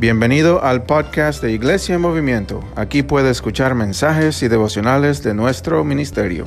[0.00, 2.60] Bienvenido al podcast de Iglesia en Movimiento.
[2.76, 6.46] Aquí puede escuchar mensajes y devocionales de nuestro ministerio.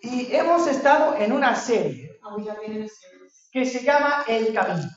[0.00, 3.84] Y hemos estado en una serie And we have been in a series, que se
[3.84, 4.88] llama El Camino.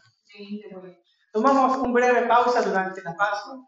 [1.34, 3.68] Tomamos un breve pausa durante la Pascua,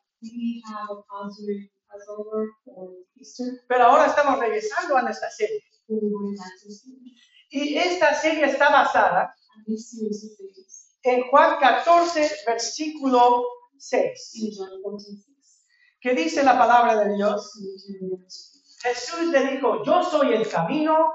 [3.17, 5.62] Easter, pero ahora estamos regresando a nuestra serie.
[7.55, 9.34] Y esta serie está basada
[11.04, 13.46] en Juan 14, versículo
[13.77, 15.66] 6, in John 14, 6.
[16.02, 17.58] que dice la palabra de Dios.
[18.82, 21.13] Jesús le dijo, yo soy el camino,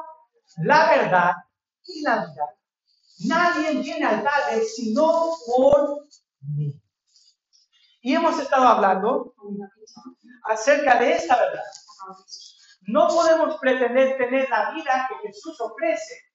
[0.65, 1.33] la verdad
[1.84, 2.57] y la vida.
[3.27, 6.07] Nadie viene al Padre sino por
[6.57, 6.73] mí.
[8.01, 9.34] Y hemos estado hablando
[10.45, 11.65] acerca de esta verdad.
[12.87, 16.30] No podemos pretender tener la vida que Jesús ofrece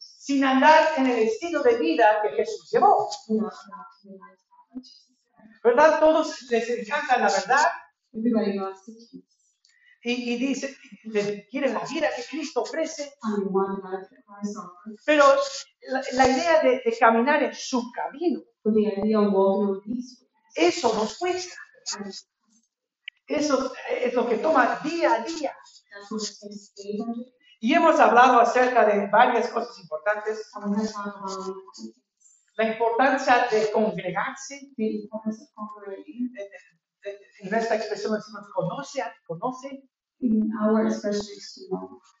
[0.00, 3.08] sin andar en el estilo de vida que Jesús llevó.
[5.62, 6.00] ¿Verdad?
[6.00, 7.66] Todos les encanta la verdad
[10.02, 10.76] y, y dice,
[11.50, 13.14] quieren la vida que Cristo ofrece,
[15.06, 15.24] pero
[15.88, 18.40] la, la idea de, de caminar en su camino,
[20.54, 21.54] eso nos cuesta.
[23.26, 25.56] Eso es lo que toma día a día.
[27.60, 30.50] Y hemos hablado acerca de varias cosas importantes.
[32.56, 34.60] La importancia de congregarse.
[37.40, 39.88] En esta expresión decimos conoce, conoce.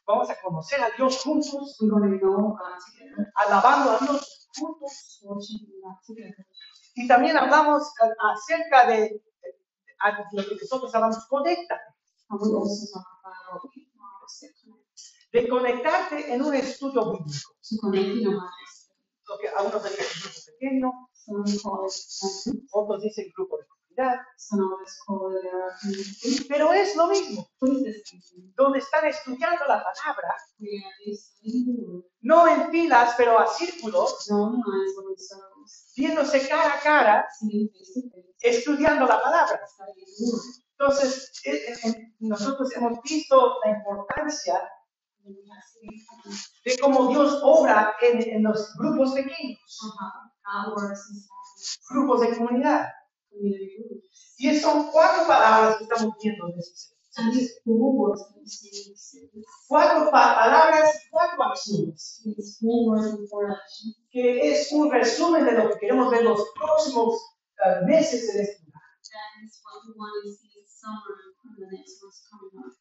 [0.06, 5.20] Vamos a conocer a Dios juntos, together, alabando a Dios juntos.
[6.96, 9.22] Y también hablamos a- acerca de,
[10.00, 11.80] de- a lo que nosotros hablamos, conecta.
[15.32, 17.50] De conectarte en un estudio bíblico.
[17.68, 18.94] to connect in a Bible study.
[19.28, 21.08] Lo que a unos dicen grupo pequeño,
[22.72, 23.64] otros dicen grupo de
[26.48, 27.48] Pero es lo mismo.
[28.56, 30.36] Donde están estudiando la palabra,
[32.20, 34.28] no en filas, pero a círculos,
[35.96, 37.28] viéndose cara a cara,
[38.40, 39.60] estudiando la palabra.
[39.66, 40.64] studying the word.
[40.78, 44.60] Entonces, eh, eh, eh, nosotros hemos visto la importancia
[46.64, 49.80] de cómo Dios obra en, en los grupos pequeños,
[51.88, 52.88] grupos de comunidad.
[54.38, 56.54] Y son cuatro palabras que estamos viendo en
[59.68, 62.20] Cuatro pa- palabras y cuatro acciones,
[64.10, 67.14] que es un resumen de lo que queremos ver los próximos
[67.64, 68.82] eh, meses en este lugar.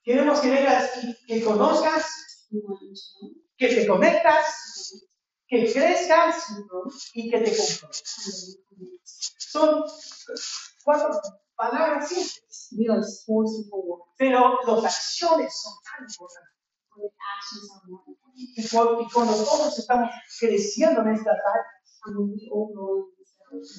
[0.03, 2.05] Queremos que vengas y que conozcas,
[3.57, 4.45] que te conectas,
[5.47, 6.45] que crezcas
[7.13, 8.12] y que te comprometas.
[14.17, 16.53] Pero las acciones son tan importantes.
[18.35, 21.65] Y cuando, y cuando todos estamos creciendo en this area,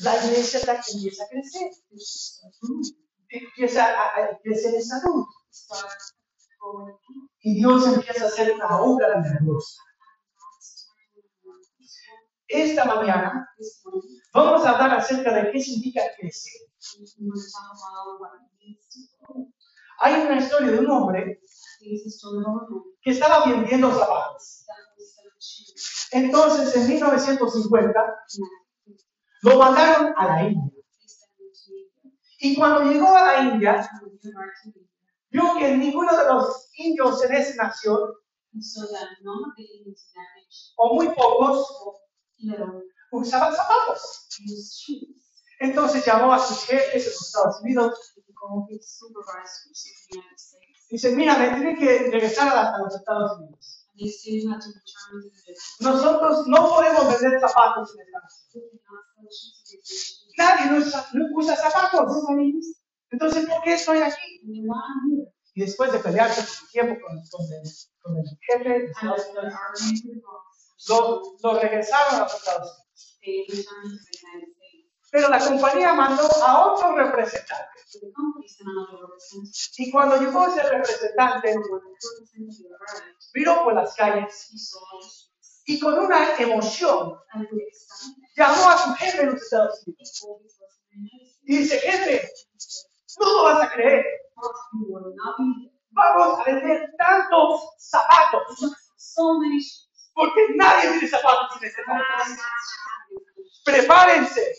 [0.03, 1.70] la iglesia ta- empieza a crecer,
[2.62, 2.87] root.
[3.28, 5.25] empieza a, a crecer en salud
[7.41, 9.82] y Dios empieza a hacer una obra milagrosa.
[12.48, 13.48] Esta mañana
[14.32, 16.24] vamos a hablar acerca de qué significa crecer.
[20.54, 21.41] Historia de un hombre
[23.03, 24.66] que estaba vendiendo zapatos.
[26.12, 28.98] Entonces, en 1950, And
[29.42, 30.70] lo mandaron a la India.
[32.38, 33.91] Y cuando llegó a la India,
[35.31, 38.10] vio que ninguno de los indios en esa nación,
[40.76, 41.98] o muy pocos,
[43.10, 44.28] usaban zapatos.
[45.60, 48.14] Entonces llamó a sus jefes en los Estados Unidos
[48.44, 50.86] Called his supervisors in the United States.
[50.91, 53.80] y dice, mira, me tienen que regresar a, a los Estados Unidos.
[53.97, 58.65] To return to the Nosotros no podemos vender zapatos en nation.
[60.39, 62.13] Nadie no usa, no usa zapatos.
[63.10, 64.42] Entonces, ¿por qué estoy aquí?
[65.54, 67.63] Y después de pelearse por un tiempo con, con el,
[68.03, 68.92] con el jefe,
[70.89, 72.86] lo, lo regresaron a los Estados
[73.24, 73.66] Unidos.
[75.15, 77.81] Pero la compañía mandó a otro representante.
[79.78, 81.55] Y cuando llegó ese representante,
[83.33, 84.51] miró por las calles
[85.66, 87.16] y con una emoción
[88.37, 90.21] llamó a su jefe en los Estados Unidos.
[91.45, 92.31] Y dice, jefe,
[93.21, 94.05] no lo vas a creer.
[94.34, 95.72] "Boss, you will not be here.
[95.97, 98.43] Va vamos a vender tantos zapatos?
[100.15, 102.33] Porque nadie tiene zapatos sin ese Nobody
[103.65, 104.55] Prepárense.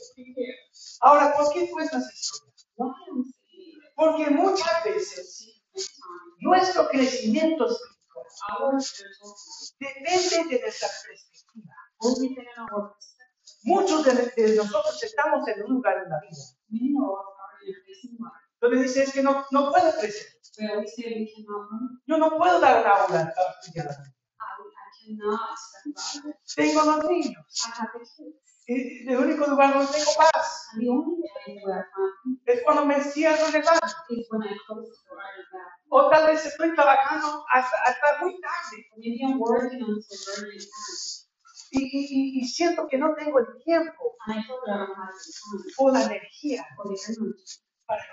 [1.02, 2.54] Ahora, ¿por qué cuesta esa historia?
[2.78, 3.94] Why am I saying it?
[3.96, 5.62] Porque muchas veces
[6.40, 8.78] nuestro crecimiento espiritual
[9.80, 11.74] depende de nuestra perspectiva.
[13.64, 17.06] Muchos de, de nosotros estamos en un lugar en la vida
[18.62, 20.28] donde dice es que no, no puedo crecer.
[22.08, 23.88] Yo no puedo dar una aula a estudiar
[26.56, 27.46] Tengo dos niños.
[28.68, 30.68] Y el único lugar donde tengo paz
[32.46, 33.64] es cuando me encierro en el.
[35.90, 38.86] O tal vez estoy trabajando hasta, hasta muy tarde
[41.72, 44.16] y, y, y- siento que no tengo el tiempo
[45.78, 46.66] o la energía
[47.86, 48.04] para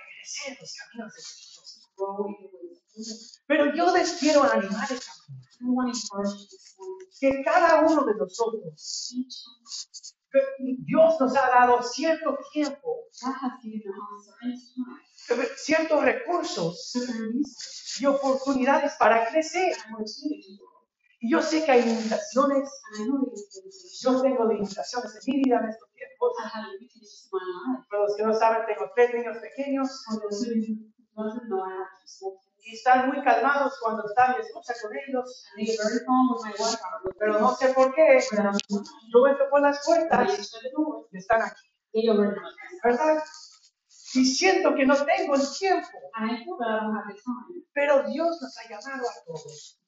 [0.48, 1.90] en los caminos de Dios.
[3.46, 5.50] Pero yo les quiero animar esta mañana
[7.20, 9.14] Que cada uno de nosotros,
[10.58, 13.08] Dios nos ha dado cierto tiempo,
[15.56, 16.92] ciertos recursos
[18.00, 19.76] y oportunidades para crecer.
[21.20, 22.68] Y yo sé que hay limitaciones,
[24.00, 26.32] yo tengo limitaciones en mi vida en estos tiempos.
[27.88, 30.04] Para los que no saben, tengo tres niños pequeños
[32.64, 35.44] Y están muy calmados cuando está mi esposa con ellos,
[37.18, 38.20] pero no sé por qué.
[39.12, 40.52] Yo entro por las puertas
[41.10, 41.68] y están aquí.
[42.84, 43.22] ¿verdad?
[44.14, 47.20] Y siento que no tengo el tiempo, And I feel that I don't have the
[47.22, 47.64] time.
[47.72, 49.80] pero Dios nos ha llamado a todos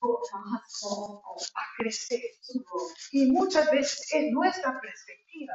[1.55, 2.21] a crecer.
[3.13, 5.55] Y muchas veces es nuestra perspectiva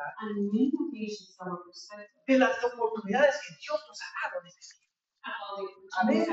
[2.28, 4.76] de las oportunidades que Dios nos ha dado en este
[6.02, 6.28] Amén.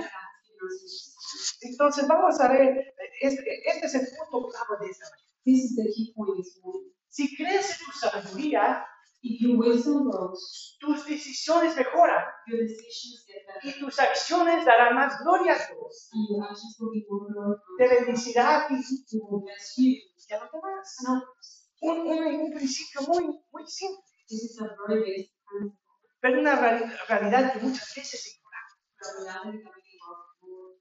[1.62, 5.22] Entonces vamos a ver, este, este es el punto clave de esta mañana.
[5.44, 6.92] This is the key point this morning.
[7.08, 8.84] Si crece tu sabiduría,
[9.22, 15.18] If your wisdom grows, tus decisiones mejoran your decisions get y tus acciones darán más
[15.24, 16.10] gloria a Dios.
[16.12, 17.56] and your actions will be more.
[17.78, 19.94] Te bendecirá a ti It will bless you
[20.28, 20.96] y a los demás.
[21.00, 21.70] and others.
[21.80, 25.80] Un, un, un principio muy, muy simple, This is a very basic principle.
[26.20, 29.56] pero una reali- realidad que muchas veces ignoramos.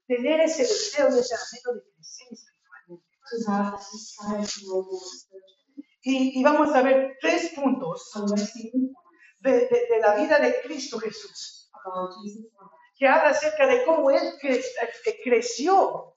[0.06, 3.06] Tener ese deseo y ese anhelo de crecer espiritualmente.
[6.02, 8.10] Y, y vamos a ver tres puntos
[9.40, 11.70] de, de- de la vida de Cristo Jesús,
[12.96, 14.62] que habla acerca de cómo Él cre-
[15.06, 16.16] eh, creció,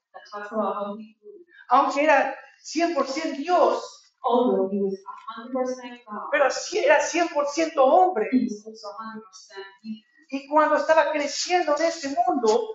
[1.70, 4.94] aunque era 100% Dios, Although he was
[5.54, 6.50] 100% God, pero
[6.84, 8.28] era 100% hombre.
[8.32, 9.24] he was also 100%
[9.82, 10.04] human.
[10.32, 12.70] Y cuando estaba creciendo en este mundo,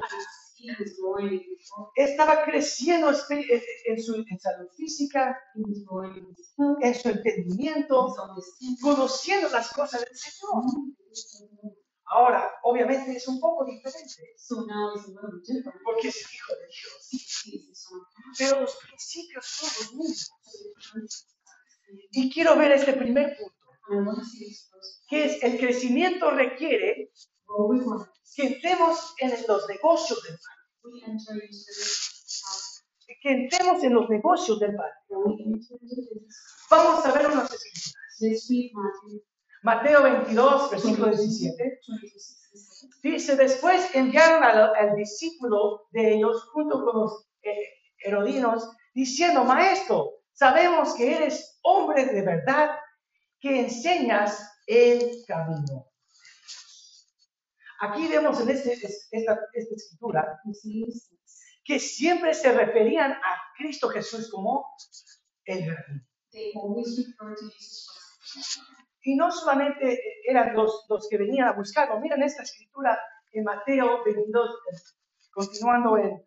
[1.97, 5.39] Estaba creciendo espi- en, en su en salud física,
[6.81, 8.15] en su entendimiento,
[8.81, 10.65] conociendo las cosas del Señor.
[12.07, 14.37] Ahora, obviamente es un poco diferente,
[15.85, 17.11] porque es el Hijo de Dios.
[18.39, 21.29] Pero los principios son los mismos.
[22.13, 23.55] Y quiero ver este primer punto,
[25.09, 27.11] que es el crecimiento requiere
[28.37, 31.49] Que entremos en los negocios del Padre,
[33.23, 34.93] que entremos en los negocios del Padre.
[36.71, 37.51] Vamos a ver unas
[38.21, 38.93] escrituras.
[39.63, 41.57] Mateo 22, versículo 17.
[41.63, 42.99] 22, 67.
[43.03, 47.51] Dice, después enviaron al, al discípulo de ellos junto con los eh,
[47.99, 52.77] herodinos, diciendo, maestro, sabemos que eres hombre de verdad,
[53.41, 55.84] que enseñas el camino.
[57.91, 60.41] Aquí vemos en este- es- esta, esta escritura
[61.65, 64.67] que siempre se referían a Cristo Jesús como
[65.47, 66.07] el jardín.
[66.33, 67.89] They always refer to Jesus
[68.33, 68.59] Christ.
[69.03, 72.01] Y no solamente eran los, los que venían a buscarlo.
[72.01, 72.99] Miren esta escritura
[73.33, 74.77] en Mateo 22, eh,
[75.33, 76.25] continuando en,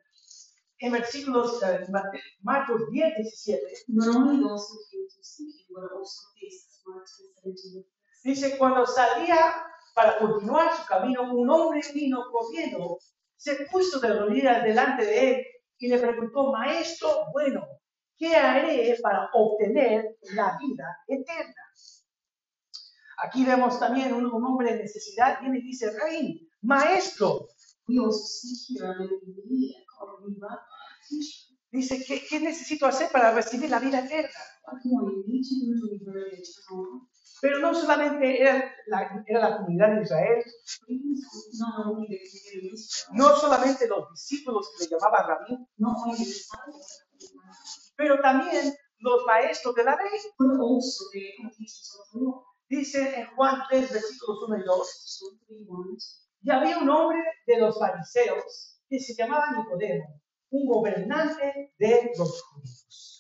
[0.79, 3.61] en versículos eh, Mate- Marcos 10, 17.
[3.89, 7.05] Not only those who came to seek him, but also these, as Mark
[7.43, 7.85] 17.
[8.23, 9.55] Dice, cuando salía
[9.97, 12.99] para continuar su camino, un hombre vino corriendo,
[13.35, 15.45] se puso de rodillas delante de él
[15.79, 17.67] y le preguntó, maestro, bueno,
[18.15, 21.63] ¿qué haré para obtener la vida eterna?
[23.25, 27.47] Aquí vemos también un, hombre de necesidad, viene y dice, rey, maestro.
[31.71, 34.29] Dice, ¿qué, qué necesito hacer para recibir la vida eterna?
[37.67, 40.43] No solamente era la, era la comunidad de Israel,
[43.13, 45.67] no solamente los discípulos que le llamaban rabí,
[47.95, 50.19] pero también los maestros de la ley.
[52.69, 56.01] Dice en Juan 3, versículos 1 y 2, So we want
[56.41, 60.21] y había un hombre de los fariseos que se llamaba Nicodemo,
[60.51, 63.16] un gobernante de los judíos.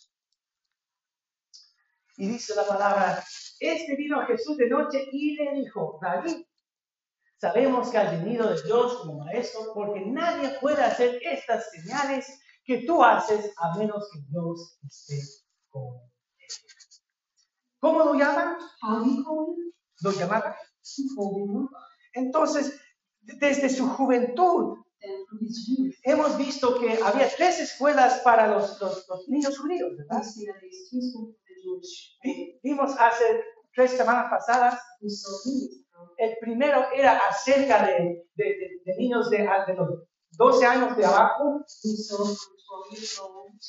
[2.17, 3.23] Y dice la palabra,
[3.59, 6.43] este vino a Jesús de noche y le dijo, David,
[7.39, 12.27] sabemos que has venido de Dios como maestro, porque nadie puede hacer estas señales
[12.65, 15.19] que tú haces a menos que Dios esté
[15.69, 15.95] con
[16.39, 16.47] él.
[17.79, 18.57] ¿Cómo lo llaman?
[20.01, 20.55] Lo llamaban.
[22.13, 22.79] Entonces,
[23.21, 24.77] desde su juventud,
[26.03, 30.23] hemos visto que había tres escuelas para los, los- los niños judíos, ¿verdad?
[32.63, 34.79] Vimos hace tres semanas pasadas,
[36.17, 39.89] el primero era acerca de, de- de- de niños de, de los
[40.31, 42.35] 12 años de abajo, We saw from
[42.89, 43.59] 12 years old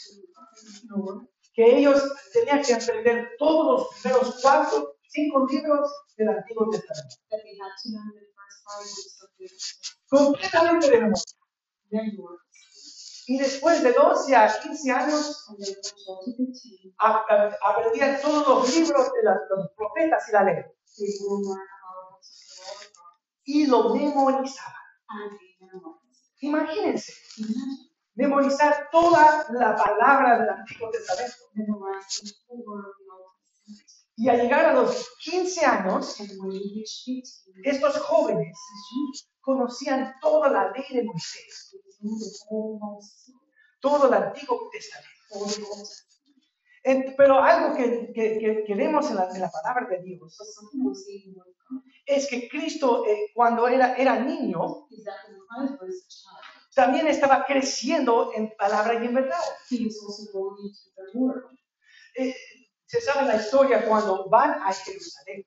[0.91, 2.01] to Lord que ellos
[2.33, 7.17] tenían que aprender todos los primeros cuatro, cinco libros del Antiguo Testamento,
[10.09, 11.25] completamente de memoria.
[13.27, 15.47] Y después de 12 a 15 años,
[17.01, 20.29] And then from 12 to 15, a- a- aprendían todos los libros de los profetas
[20.29, 20.65] y la ley,
[23.45, 24.75] y lo memorizaban.
[26.41, 27.13] Imagínense,
[28.15, 31.37] memorizar toda la palabra del Antiguo Testamento.
[34.17, 38.59] Y al llegar a los 15 años, And when you reach 15, estos jóvenes
[39.41, 41.77] conocían toda la ley de Moisés,
[43.81, 45.09] todo el Antiguo Testamento.
[45.31, 46.17] all the Old Testament.
[46.78, 46.78] En-
[47.17, 50.37] pero algo que, que- que- que vemos en la, en la palabra de Dios
[52.07, 54.89] es que Cristo, eh, cuando era, era niño,
[56.75, 59.45] también estaba creciendo en palabra y en verdad.
[62.17, 62.35] Eh,
[62.87, 65.45] se sabe la historia cuando van a Jerusalén.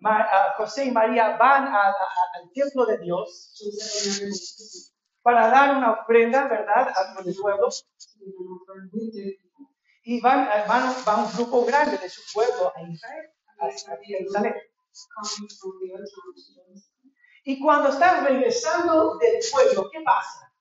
[0.00, 3.54] Ma- ah, José y María van a- a- al templo de Dios
[5.26, 7.84] Para dar una ofrenda, ¿verdad?, a los pueblos.
[10.04, 13.26] Y van, van, va un grupo grande de su pueblo a Israel,
[13.58, 13.66] a,
[14.04, 14.54] Jerusalén.
[17.42, 20.52] Y cuando están regresando del pueblo, ¿qué pasa?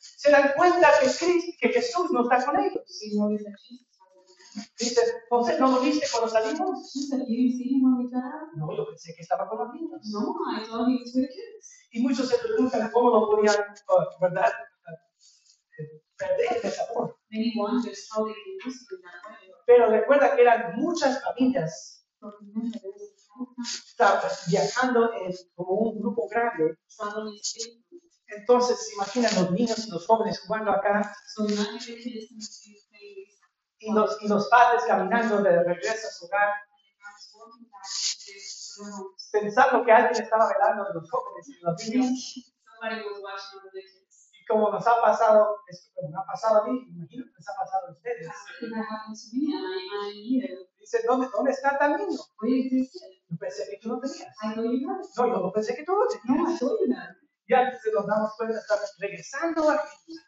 [0.00, 2.84] Se dan cuenta que, Cristo, que Jesús no está con ellos.
[4.78, 6.92] Dicen, José, ¿no lo viste cuando salimos?
[6.92, 8.48] She said, You didn't see him when we got out?
[8.56, 10.00] No, yo pensé que estaba con los niños.
[10.12, 11.88] No, I thought he was with the kids.
[11.92, 14.52] Y muchos se preguntan cómo lo podían, ah, ¿verdad?,
[16.16, 17.14] perder de esa forma.
[17.30, 19.52] Many wonders how they can lose him that way.
[19.66, 21.98] Pero recuerda que eran muchas familias
[24.48, 26.76] viajando en, como un grupo grande.
[28.26, 32.38] Entonces, se imaginan los niños y los jóvenes jugando acá So imagine the kids in
[32.38, 33.38] the place
[33.80, 36.50] y los, y los padres caminando de regreso a su hogar,
[39.32, 42.54] pensando que alguien estaba velando a los jóvenes y los niños.
[44.32, 47.48] Y como nos ha pasado, esto como me ha pasado a mí, imagino que les
[47.48, 48.28] ha pasado a ustedes.
[50.78, 52.18] Dice, ¿dónde, ¿dónde está tal niño?
[53.28, 54.36] Yo pensé que tú lo tenías.
[55.16, 56.06] No, yo no pensé que tú No,
[56.46, 56.58] tenías.
[57.46, 60.22] Y antes de nos damos cuenta, estamos regresando a Jesús.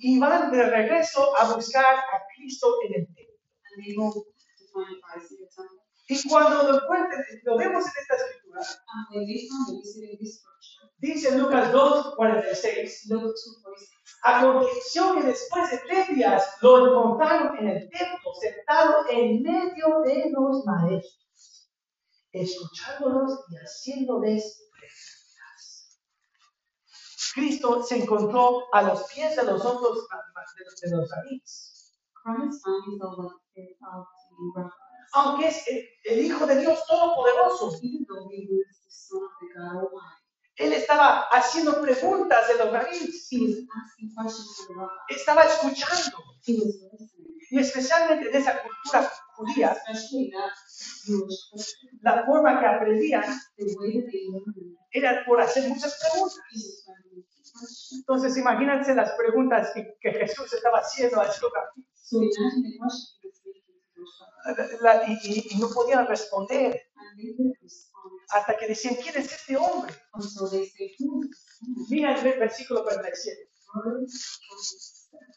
[0.00, 4.24] Y van de regreso a buscar a Cristo en el templo.
[6.06, 8.60] Y cuando lo encuentren, lo vemos en esta escritura,
[10.98, 13.90] dice en Lucas 2, 46, Luke 2:46.
[14.22, 20.30] aconteció que después de tres días lo encontraron en el templo, sentado en medio de
[20.30, 21.70] los maestros,
[22.32, 24.60] escuchándolos y haciéndoles.
[27.34, 31.92] Cristo se encontró a los pies de los otros de, de los of the rabbis.
[35.12, 37.72] Aunque es el, el Hijo de Dios Todopoderoso,
[40.56, 43.28] Él estaba haciendo preguntas de los rabbis.
[45.08, 46.18] Estaba escuchando.
[47.50, 49.76] Y especialmente en esa cultura judía,
[52.02, 53.24] la forma que aprendían
[54.92, 56.38] era por hacer muchas preguntas.
[57.98, 61.50] Entonces, imagínense las preguntas que, que Jesús estaba haciendo a estos
[65.06, 66.80] y, y- no podían responder.
[68.30, 69.94] Hasta que decían, ¿quién es este hombre?
[71.88, 73.48] Mira el versículo 47.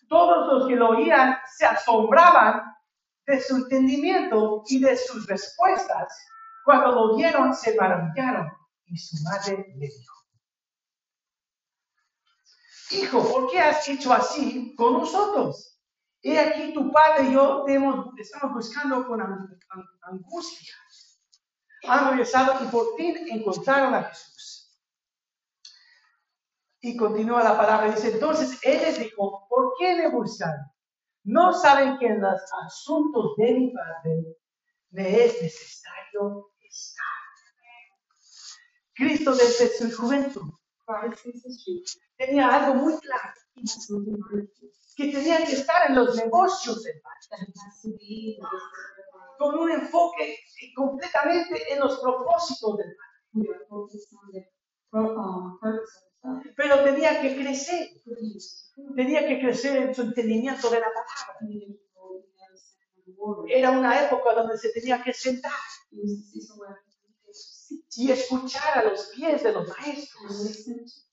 [0.07, 2.61] Todos los que lo oían se asombraban
[3.25, 6.25] de su entendimiento y de sus respuestas.
[6.63, 8.51] Cuando lo vieron, se maravillaron.
[8.85, 10.13] Y su madre le dijo,
[12.91, 15.77] Hijo, ¿por qué has hecho así con nosotros?
[16.21, 20.73] He aquí tu padre y yo te hemos, te estamos buscando con ang- ang- angustia.
[21.87, 24.36] Han regresado y por fin encontraron a Jesús.
[26.81, 30.53] Y continúa la palabra, dice, entonces él les dijo, ¿por qué me buscan?
[31.23, 34.37] ¿No saben que en los asuntos de mi padre
[34.91, 37.05] me es necesario estar?
[38.93, 40.51] Cristo desde su juventud
[42.15, 43.33] tenía algo muy claro,
[44.95, 48.39] que tenía que estar en los negocios del Padre,
[49.37, 50.37] con un enfoque
[50.75, 54.51] completamente en los propósitos del Padre.
[56.55, 58.71] Pero tenía que crecer, Produce.
[58.95, 61.39] tenía que crecer en su entendimiento de la palabra.
[63.47, 65.51] Era una época donde se tenía que sentar
[67.95, 71.05] y escuchar a los pies de los maestros.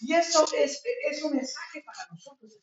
[0.00, 2.60] Y eso es, es un mensaje para nosotros.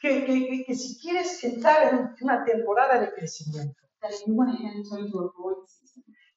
[0.00, 3.80] Que, que, que si quieres entrar en una temporada de crecimiento,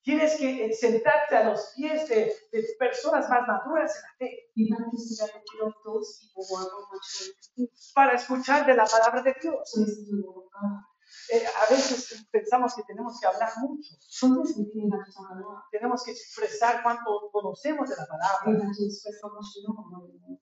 [0.07, 4.49] Tienes que eh, sentarte a los pies de, de personas más maduras en la fe.
[7.93, 9.73] Para escuchar de la palabra de Dios.
[11.33, 13.95] Eh, a veces pensamos que tenemos que hablar mucho,
[15.71, 18.71] tenemos que expresar cuánto conocemos de la palabra,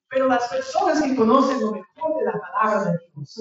[0.08, 3.36] pero las personas que conocen lo mejor de la palabra de Dios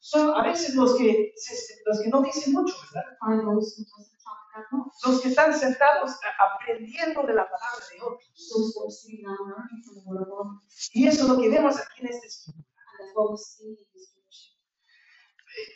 [0.00, 1.32] So a veces los que,
[1.86, 3.10] los que no dicen mucho, ¿verdad?
[5.04, 8.30] Los que están sentados aprendiendo de la palabra de otros.
[10.92, 12.60] Y eso es lo que vemos aquí en este escrito.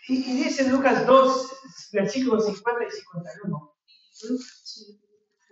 [0.09, 1.53] Y, y dice en Lucas 2,
[1.93, 3.75] versículos 50 y 51.
[4.29, 4.45] Luke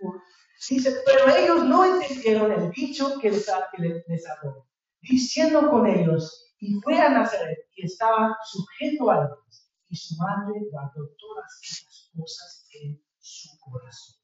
[0.01, 0.23] 2,
[0.69, 4.67] Dice, pero ellos no entendieron el dicho que les, que le- les habló,
[5.01, 10.61] diciendo con ellos, y fue a Nazaret y estaba sujeto a ellos, y su madre
[10.71, 14.15] guardó todas estas cosas en su corazón.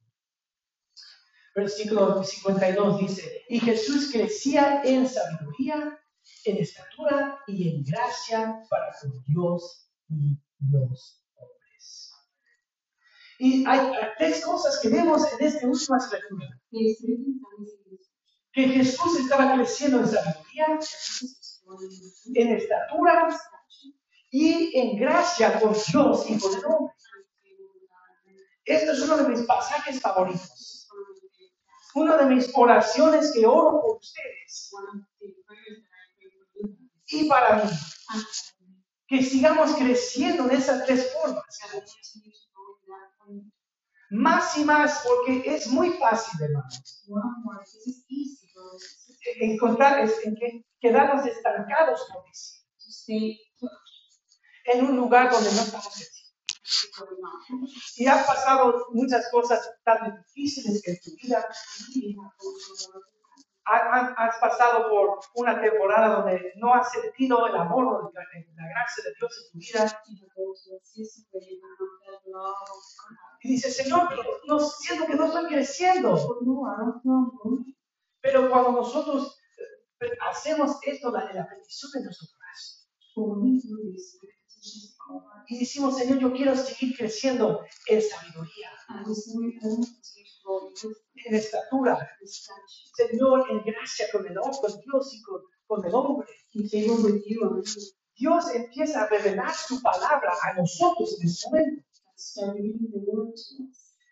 [1.55, 5.99] Versículo 52 dice, y Jesús crecía en sabiduría,
[6.45, 10.35] en estatura y en gracia para con Dios y
[10.71, 12.11] los hombres.
[13.37, 15.99] Y hay hay tres cosas que vemos en esta última
[16.71, 17.03] this
[18.53, 20.79] que Jesús estaba creciendo en sabiduría,
[22.35, 23.29] En estatura
[24.31, 26.95] y en gracia con Dios y con el hombre.
[28.65, 30.87] Este es uno de mis pasajes favoritos.
[31.95, 34.71] Una de mis oraciones que oro por ustedes
[37.07, 37.71] y para mí.
[39.07, 41.43] Que sigamos creciendo en esas tres formas.
[44.09, 47.05] Más y más, porque es muy fácil, hermanos,
[49.39, 53.71] Encontrar, es- en que quedarnos estancados, to stay put
[54.65, 56.09] en un lugar donde no estamos.
[57.97, 61.45] Y han pasado muchas cosas tan difíciles en tu vida,
[63.65, 68.21] has pasado por una temporada donde no has sentido el amor o la,
[68.55, 70.01] la gracia de Dios en tu vida.
[73.41, 76.17] Y dices, Señor, pero no siento que no estoy creciendo.
[78.23, 79.37] Pero cuando nosotros
[79.99, 82.83] eh, hacemos esto, la, la petición de nuestro corazón,
[85.47, 88.69] y decimos, Señor, yo quiero seguir creciendo en sabiduría,
[91.25, 91.99] en estatura,
[92.95, 96.27] Señor, en gracia con el hombre, con Dios y con, con el hombre.
[98.15, 101.83] Dios empieza a revelar su palabra a nosotros en ese momento.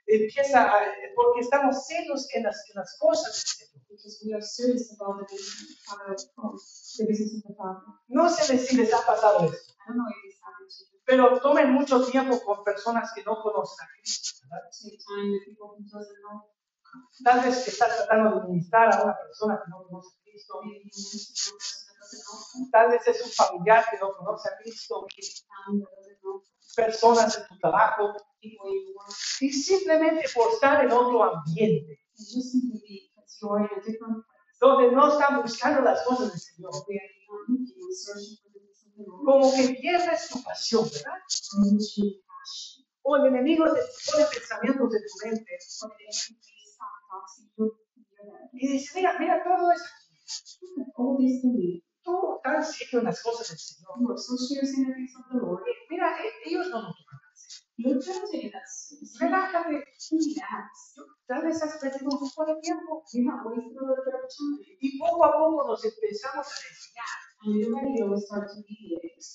[0.08, 0.74] Empieza a,
[1.16, 3.81] porque estamos serios en las, en las cosas del Señor.
[3.92, 7.82] Because we are serious about the business of the Father, the business of the Father.
[8.08, 11.02] No sé si les ha pasado esto, I don't know if this happened to you.
[11.12, 14.48] pero tomen mucho tiempo con personas que no conocen a Cristo.
[14.50, 14.70] ¿verdad?
[14.72, 16.48] Take time with people who doesn't know.
[17.24, 20.62] Tal vez estás tratando de ministrar a una persona que no conoce a Cristo.
[22.72, 25.06] Tal vez es un familiar que no conoce a Cristo.
[26.76, 28.14] Personas en tu trabajo.
[28.40, 32.00] Y simplemente por estar en otro ambiente,
[33.42, 34.24] In a different
[34.62, 36.72] donde no están buscando las cosas del Señor.
[39.26, 41.18] Como que pierdes tu pasión, ¿verdad?
[43.02, 45.58] O el enemigo te pone pensamientos de tu mente
[48.54, 49.86] y dice, mira, mira todo eso.
[52.04, 53.98] Tú tan serio en las cosas del Señor.
[55.90, 56.94] Mira, ellos no lo
[58.32, 59.28] take that seriously.
[59.28, 59.84] Relájate.
[60.12, 60.96] Relax.
[61.28, 63.04] Tal vez has perdido un poco de tiempo.
[63.14, 64.78] You have wasted a little bit of time.
[64.80, 66.54] Y poco a poco nos empezamos a
[67.44, 67.82] deviate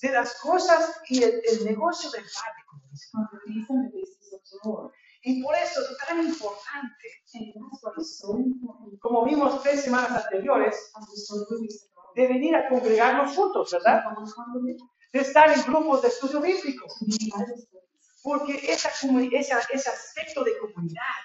[0.01, 2.63] de las cosas y el, el negocio del Padre.
[5.23, 7.05] Y por eso es tan importante,
[9.01, 10.91] como vimos tres semanas anteriores,
[12.15, 14.03] de venir a congregarnos juntos, to ¿verdad?
[15.11, 16.85] De estar en grupos de estudio bíblico.
[18.27, 21.15] Porque esa, esa- ese aspecto de comunidad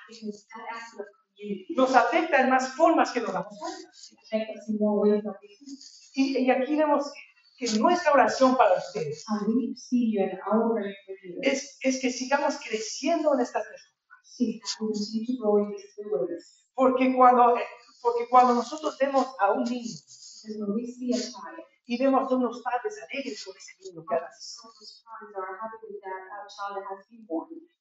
[1.76, 3.90] nos afecta en más formas que nos damos cuenta.
[6.14, 7.02] Y, y aquí vemos
[7.58, 9.24] que nuestra oración para ustedes
[11.42, 13.82] es, es que sigamos creciendo en estas ways.
[16.74, 17.64] Porque cuando, eh,
[18.00, 19.96] porque cuando nosotros vemos a un niño
[21.84, 24.70] Y vemos a unos padres alegres con ese niño que ha nacido.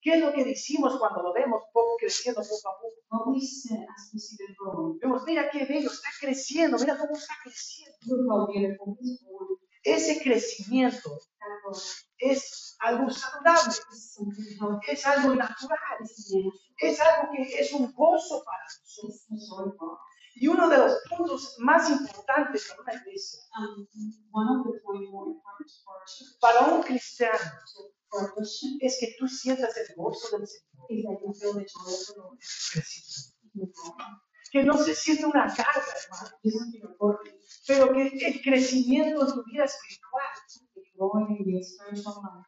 [0.01, 2.95] ¿qué es lo que decimos cuando lo vemos poco, creciendo poco a poco?
[5.01, 7.97] Vemos, mira qué bello, está creciendo, mira cómo está creciendo.
[9.83, 11.09] Ese crecimiento
[12.17, 13.73] es algo saludable,
[14.87, 15.97] es algo natural,
[16.77, 19.27] es algo que es un gozo para nosotros.
[20.35, 23.85] Y uno de los puntos más importantes para una iglesia, Um,
[26.39, 27.37] para un cristiano,
[28.79, 30.87] es que tú sientas el gozo del Señor.
[34.51, 36.37] Que no se siente una carga, hermano,
[37.67, 40.27] pero que el crecimiento en tu vida espiritual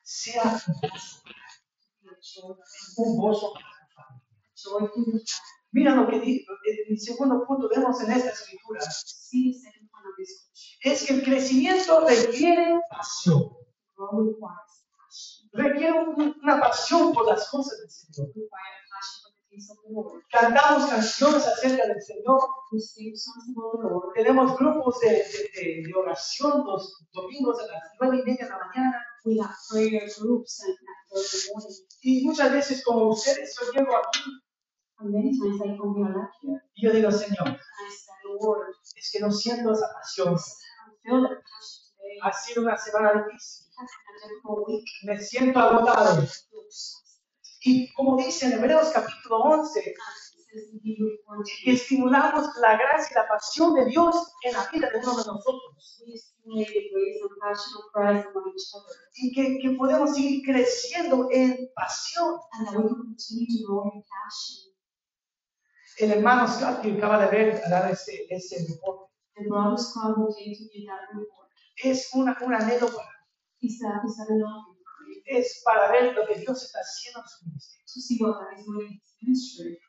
[0.04, 0.62] sea
[2.98, 3.54] un gozo,
[4.56, 5.14] un gozo
[5.74, 6.46] Mira lo que dice,
[6.90, 8.80] el segundo punto vemos en esta escritura,
[10.84, 13.50] es que el crecimiento requiere pasión,
[15.52, 18.32] requiere un- una pasión por las cosas del Señor.
[20.32, 22.40] Cantamos canciones acerca del Señor,
[24.16, 28.50] tenemos grupos de, de- de- de oración los domingos a las nueve y media de
[28.52, 30.76] la mañana, We have prayer groups and
[31.54, 31.88] morning.
[32.02, 34.20] y muchas veces como ustedes, yo llego aquí
[36.76, 37.60] yo digo, Señor,
[38.96, 40.36] es que no siento esa pasión,
[42.22, 43.68] ha sido una semana difícil,
[45.04, 46.24] me siento agotado.
[47.66, 50.34] Y como dice en Hebreos capítulo 11, sad.
[50.36, 54.54] It says in Hebrews 1, que estimulamos la gracia y la pasión de Dios en
[54.54, 56.04] la vida de uno de nosotros.
[59.16, 62.40] Y que, que podemos seguir creciendo en pasión.
[66.00, 70.34] El hermano Scott que acaba de ver, dar ese, ese reporte, The brother Scott who
[70.36, 71.50] came to me that report
[71.84, 73.10] es una, un anhelo para
[73.60, 77.22] he said, he said, longing for me es para ver lo que Dios está haciendo
[77.22, 77.84] en su ministerio.
[77.94, 79.80] to see what God is doing in his ministry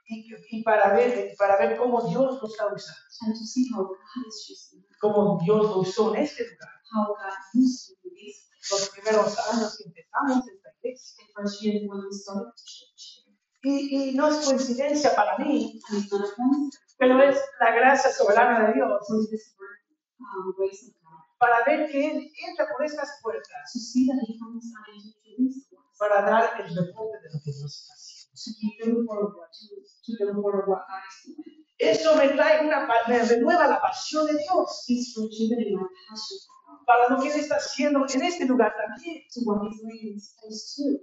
[0.51, 3.01] Y, para, ver, para ver cómo Dios lo está usando.
[3.27, 6.71] and to see how God is using him, Cómo Dios lo usó en este lugar.
[6.93, 11.17] how God used him in this Los primeros años que empezamos esta iglesia.
[11.27, 13.14] the first year when we started the church.
[13.65, 15.81] Y, y no es coincidencia para mí,
[16.99, 19.09] pero es la gracia soberana de Dios
[21.39, 23.73] para ver que Él entra por estas puertas
[25.99, 28.35] para dar el reporte de lo que Dios está haciendo.
[31.79, 34.87] Eso me trae una, me renueva la pasión de Dios
[36.87, 39.23] para lo que Él está haciendo en este lugar también.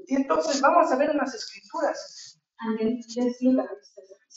[0.08, 2.31] Y entonces vamos a ver unas escrituras.
[2.64, 3.92] And then let's look at this.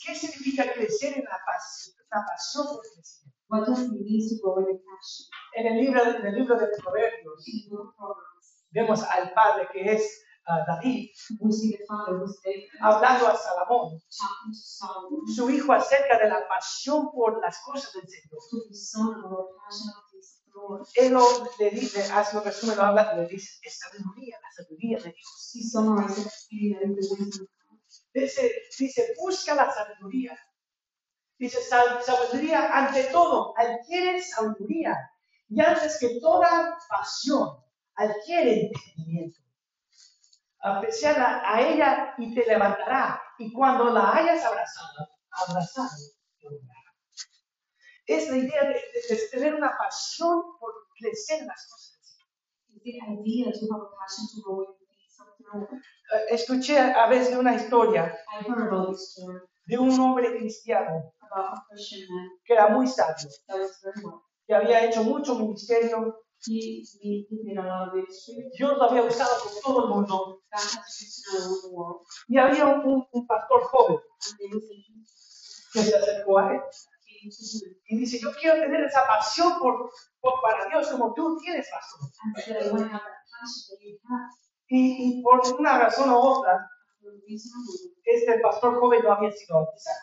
[0.05, 3.35] ¿Qué significa crecer en la, pas- la pasión por crecimiento?
[3.47, 5.29] What does it mean to grow in passion?
[5.55, 7.45] En el libro, en el libro de Proverbios
[8.71, 11.09] vemos al padre que es ah, David
[11.39, 14.01] we see the father who's David hablando a Salomón,
[15.33, 18.39] su hijo, acerca de la pasión por las cosas del Señor.
[20.95, 24.97] Él lo- le dice, hace un resumen, lo habla, le dice, es sabiduría, la sabiduría
[24.97, 25.49] de Dios.
[28.15, 28.49] Dice,
[28.79, 30.39] dice, busca la sabiduría.
[31.37, 34.95] Dice, "Sab- sabiduría ante todo, adquiere sabiduría.
[35.49, 37.61] Y antes que toda pasión,
[37.95, 39.39] adquiere entendimiento.
[40.59, 43.21] Apreciarla a ella y te levantará.
[43.37, 45.91] Y cuando la hayas abrazado, abrazado,
[46.39, 46.93] te.
[48.07, 51.95] Es la idea de, de- tener una pasión por crecer en las cosas
[52.85, 53.03] idea
[56.29, 58.15] escuché a veces una historia
[59.65, 61.11] de un hombre cristiano
[62.45, 63.29] que era muy sabio,
[64.47, 66.21] que había hecho mucho ministerio.
[68.57, 70.43] Dios lo había usado con todo el mundo.
[72.27, 73.99] Y había un, pastor joven
[75.73, 76.61] que se acercó a él
[77.87, 79.89] y dice, yo quiero tener esa pasión por,
[80.21, 82.09] por- para Dios como tú tienes, pastor.
[84.67, 86.69] Y, y por una razón u otra,
[88.03, 89.99] este pastor joven no había sido bautizado.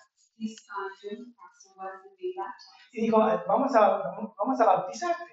[2.92, 4.02] Y dijo, vamos a,
[4.38, 5.24] vamos a bautizarte.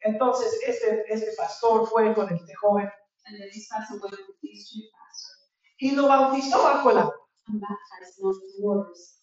[0.00, 2.88] Entonces este, este pastor fue con este joven
[5.78, 7.14] y lo bautizó bajo el agua.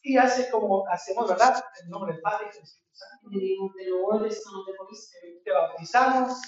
[0.04, 1.64] Y hace como hacemos, ¿verdad?
[1.84, 2.52] En nombre del Padre
[5.44, 6.42] Te bautizamos.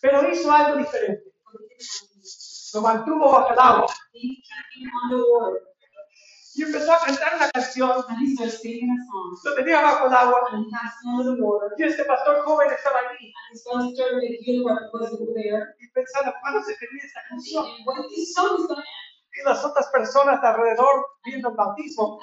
[0.00, 1.24] Pero hizo algo diferente.
[2.74, 3.86] Lo mantuvo bajo el agua
[6.54, 8.04] y empezó a cantar una canción.
[9.44, 10.40] Lo tenía bajo el agua
[11.76, 13.32] y este pastor joven estaba allí
[15.78, 17.64] y pensando cuándo se termina esta canción.
[19.32, 22.18] Y las otras personas alrededor viendo el bautismo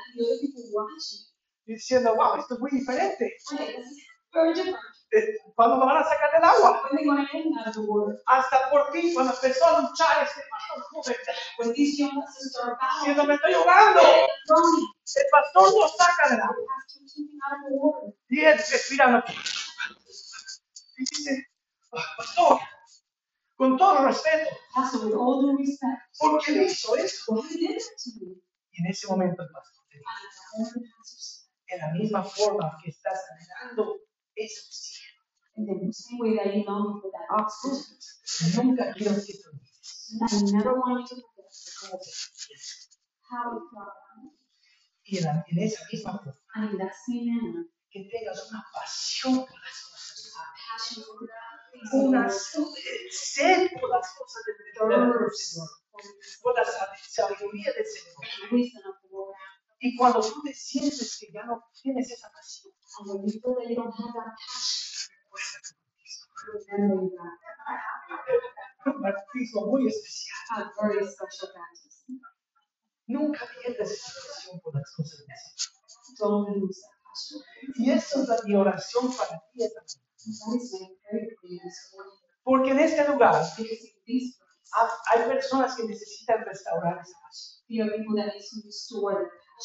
[1.65, 3.37] diciendo, wow, esto es muy diferente.
[5.11, 6.81] Eh, ¿Cuándo lo van a sacar del agua?
[8.25, 11.15] Hasta por ti, cuando empezó a luchar este pastor joven,
[12.79, 14.01] battling, me estoy ahogando.
[14.01, 16.55] El pastor lo saca del agua.
[18.29, 19.23] Y él respirando.
[20.97, 21.47] Y dice,
[21.93, 22.59] "Ah, pastor,
[23.55, 24.49] con todo respeto,
[25.57, 27.33] respect, ¿por qué me hizo eso?
[27.33, 28.41] what he did to me.
[28.71, 30.83] Y en ese momento el pastor said,
[31.67, 34.01] en la misma forma que estás anhelando
[34.35, 34.94] ese oxígeno,
[35.57, 37.97] in the same way that you long for that oxygen,
[38.65, 39.33] nunca quiero que
[40.21, 42.99] I never want you to forget te sientes.
[43.29, 44.33] how it felt.
[45.07, 49.35] Y en, en esa misma forma, And in that same manner, que tengas una pasión
[49.45, 54.55] por las cosas, a passion for una sed por las cosas del,
[55.31, 55.71] Señor,
[56.41, 58.15] por la sab- sabiduría del Señor.
[58.49, 63.27] the the Y cuando tú te sientes que ya no tienes esa pasión, And when
[63.27, 64.84] you feel that you don't have that passion,
[69.01, 69.65] bautismo.
[69.67, 70.35] muy especial.
[70.51, 72.19] a very special baptism.
[73.07, 75.25] Nunca pierdas esa pasión por las cosas.
[76.17, 77.41] Don't lose that passion.
[77.75, 79.63] Y eso es la, mi oración para ti
[80.45, 80.95] morning.
[82.43, 83.43] Porque en este lugar
[85.07, 87.63] hay personas que necesitan restaurar esa pasión.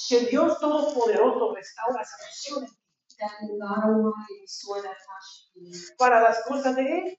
[0.08, 2.66] Que Dios Todopoderoso restaura esa pasión
[3.20, 5.49] that God Almighty restore that passion
[5.98, 7.18] para las cosas de Él.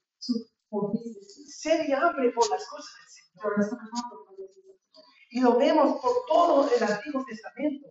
[1.48, 3.10] Sed y hambre por las cosas del
[3.66, 3.80] Señor.
[5.32, 7.88] Y lo vemos por todo el Antiguo Testamento,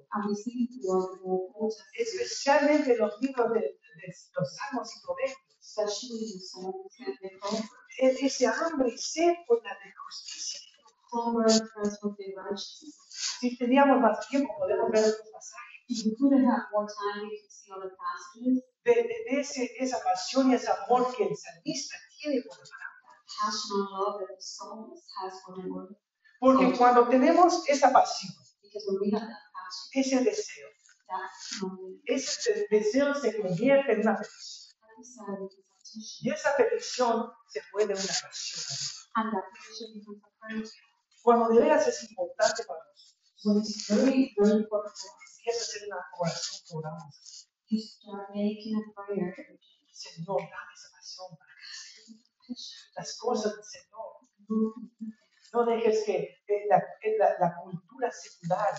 [1.95, 5.39] especialmente en los libros de, de los Salmos y Proverbios.
[5.63, 9.77] especially in Psalms and the Proverbs, E- Ese hambre y sed por la
[10.07, 10.61] justicia.
[13.41, 15.87] Si teníamos más tiempo, podemos ver otros pasajes.
[18.85, 22.63] De, de- de ese, esa pasión y ese amor que el salmista tiene por the
[25.69, 25.97] Lord.
[26.41, 28.33] Porque cuando tenemos esa pasión,
[29.93, 30.69] ese deseo,
[32.07, 34.77] ese de- deseo se convierte en una petición.
[36.23, 38.63] Y esa petición se vuelve una pasión.
[41.23, 43.89] Cuando de veras es importante para nosotros,
[45.37, 47.50] empieza a ser una oración que oramos.
[49.93, 52.91] Señor, dame esa pasión para Petition.
[52.97, 54.11] las cosas del Señor.
[55.53, 56.79] No dejes que la,
[57.19, 58.75] la- la cultura secular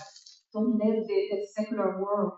[0.52, 2.34] don't let the, the secular world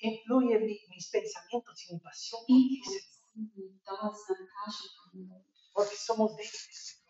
[0.00, 2.82] influye mi- mis pensamientos y mi pasión por ti,
[5.74, 7.04] porque somos débiles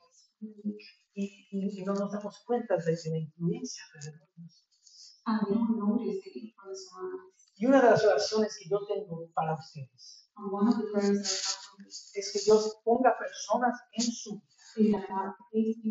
[1.15, 5.23] y, y- y no nos damos cuenta de, la influencia de nosotros.
[7.63, 10.29] Y una de las oraciones que yo tengo para ustedes
[12.13, 14.43] es que Dios ponga personas en su
[14.75, 15.07] vida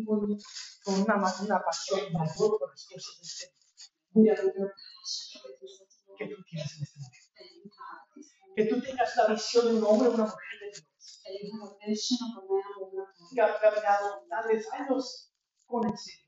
[0.04, 3.16] con una, una pasión mayor por las cosas
[4.12, 4.68] of the
[6.18, 7.30] que tú tienes en este momento.
[8.54, 11.18] Que tú tengas la visión de un hombre o una mujer de Dios.
[13.34, 15.32] Que ha caminado tal vez años
[15.64, 16.20] con el Señor,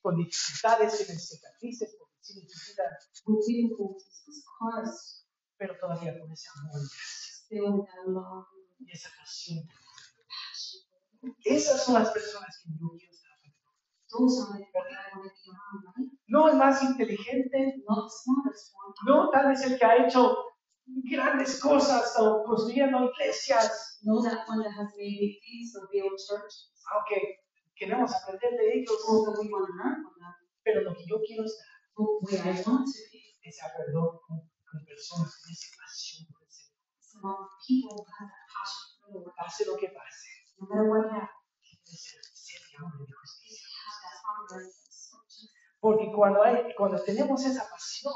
[0.00, 1.98] con dificultades, en cicatrices,
[2.32, 4.44] vida, with difficulties,
[5.58, 8.46] pero todavía con ese amor y gracia still with that love
[8.78, 9.64] y esa pasión.
[11.44, 13.34] Esas son las personas que yo quiero estar?
[16.26, 17.82] No el más inteligente,
[19.06, 20.36] no tal vez el que ha hecho
[20.86, 26.18] grandes cosas o construyendo iglesias, not that one that has made big things or built
[26.28, 26.54] church,
[26.92, 27.40] aunque
[27.74, 30.44] queremos aprender de ellos, although we want to learn from them.
[30.64, 33.22] pero lo que yo quiero estar Where I want to be
[34.26, 37.48] con, con personas con esa pasión por el Señor.
[37.66, 39.34] people have that passion for the Lord.
[39.36, 40.28] Pase lo que pase,
[40.58, 41.30] No matter what happens,
[41.62, 43.68] tiene que ser sed y hambre de they justicia.
[43.86, 45.48] have that hunger and searching.
[45.80, 48.14] Porque cuando, hay, cuando tenemos esa pasión,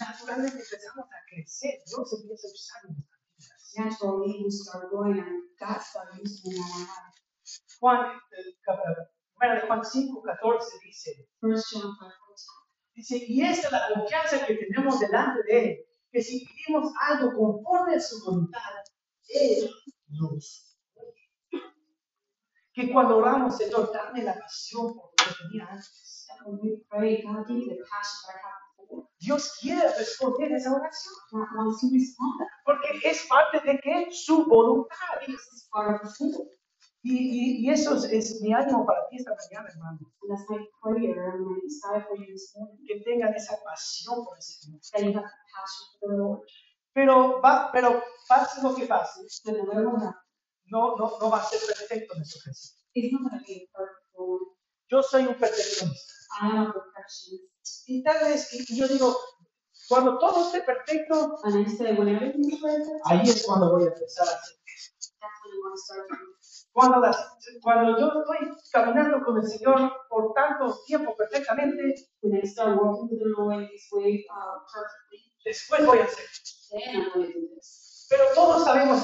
[0.00, 3.72] naturalmente empezamos a crecer, Dios empieza a usar nuestras vidas.
[3.76, 7.18] naturally we start growing and God starts using in our life.
[7.80, 8.80] Juan, el cap-
[9.42, 12.12] primera de Juan 5, 14 dice, First John 5,
[12.94, 17.32] dice, y esta es la confianza que tenemos delante de Él, que si pedimos algo
[17.36, 18.60] conforme a su voluntad,
[19.28, 19.70] Él
[20.08, 20.68] nos.
[22.74, 26.26] Que cuando oramos, Señor, dame la pasión por lo que tenía antes.
[29.18, 31.14] Dios quiere responder esa oración,
[32.64, 34.96] porque es parte de que su voluntad.
[37.04, 39.98] Y, y, y eso es, mi ánimo para ti esta mañana, hermano.
[42.86, 44.80] Que tengan esa pasión por el Señor.
[46.94, 50.14] Pero, va, pero pase lo que pase, no
[50.66, 52.82] no, no, va a ser perfecto nuestro Jesús.
[52.94, 54.42] it's not going to be a perfect Lord.
[54.88, 56.12] Yo soy un perfeccionista.
[57.86, 59.16] Y tal vez, y, yo digo,
[59.88, 61.38] cuando todo esté perfecto,
[63.04, 64.56] ahí es cuando voy a empezar a hacer.
[65.20, 66.41] that's
[66.72, 72.46] Cuando, las- cuando yo estoy caminando con el Señor por tanto tiempo perfectamente, When I
[72.46, 76.24] start with the Lord this way uh, perfectly, después voy a hacer.
[76.70, 78.06] then I'm going to do this.
[78.08, 79.00] Pero todos sabemos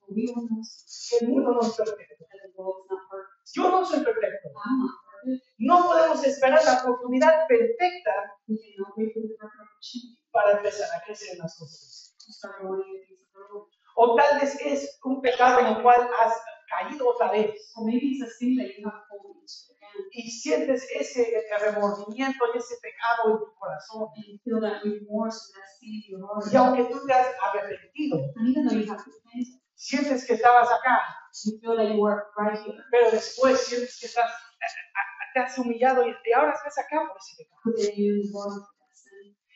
[0.00, 0.62] But we all know
[1.10, 2.24] que el mundo no es perfecto.
[2.26, 3.54] that the world is not perfect.
[3.54, 4.48] Yo no soy perfecto.
[4.48, 5.44] I'm not perfect.
[5.58, 8.10] No podemos esperar la oportunidad perfecta
[8.48, 12.16] We cannot wait for the perfect opportunity para empezar a crecer en las cosas.
[12.26, 13.68] to start growing in the things of the Lord.
[13.96, 16.32] O tal vez es un pecado en el cual has
[16.72, 20.30] caído otra vez Or maybe it's a sin that you have fallen into again, y
[20.30, 21.26] sientes ese
[21.60, 24.08] remordimiento y ese pecado en tu corazón.
[24.16, 26.52] and you feel that remorse and that sin in your heart.
[26.52, 30.68] Y aunque tú te has arrepentido, And even though you have repented, sientes que estabas
[30.70, 31.00] acá,
[31.44, 32.78] you feel that you were right here.
[32.90, 37.06] pero después sientes que estás, a- a- te has humillado y, y ahora estás acá
[37.08, 38.68] por ese pecado.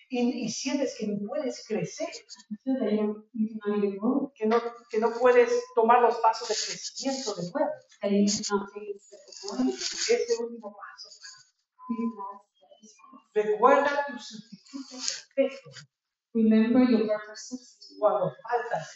[0.08, 2.08] Y, y sientes que no puedes crecer,
[2.48, 6.16] You feel that you, you cannot even grow, que no, que no puedes tomar los
[6.16, 7.70] pasos de crecimiento de nuevo.
[8.02, 8.54] Ese
[10.38, 11.08] último paso.
[13.34, 14.96] Recuerda tu sustituto
[15.36, 15.70] perfecto
[16.34, 17.08] Remember your
[17.98, 18.88] cuando faltas